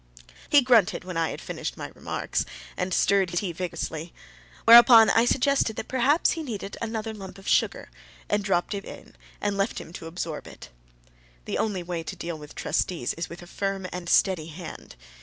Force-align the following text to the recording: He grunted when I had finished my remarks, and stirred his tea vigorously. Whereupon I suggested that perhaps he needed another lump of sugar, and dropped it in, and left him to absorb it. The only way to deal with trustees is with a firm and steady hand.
He 0.49 0.63
grunted 0.63 1.03
when 1.03 1.15
I 1.15 1.29
had 1.29 1.39
finished 1.41 1.77
my 1.77 1.89
remarks, 1.93 2.43
and 2.75 2.91
stirred 2.91 3.29
his 3.29 3.41
tea 3.41 3.51
vigorously. 3.51 4.15
Whereupon 4.65 5.11
I 5.11 5.25
suggested 5.25 5.75
that 5.75 5.87
perhaps 5.87 6.31
he 6.31 6.41
needed 6.41 6.75
another 6.81 7.13
lump 7.13 7.37
of 7.37 7.47
sugar, 7.47 7.91
and 8.27 8.43
dropped 8.43 8.73
it 8.73 8.83
in, 8.83 9.15
and 9.41 9.57
left 9.57 9.79
him 9.79 9.93
to 9.93 10.07
absorb 10.07 10.47
it. 10.47 10.69
The 11.45 11.59
only 11.59 11.83
way 11.83 12.01
to 12.01 12.15
deal 12.15 12.39
with 12.39 12.55
trustees 12.55 13.13
is 13.13 13.29
with 13.29 13.43
a 13.43 13.45
firm 13.45 13.85
and 13.93 14.09
steady 14.09 14.47
hand. 14.47 14.95